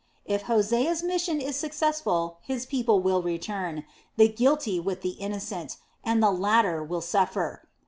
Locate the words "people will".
2.65-3.21